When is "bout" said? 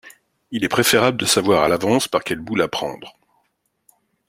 2.39-2.55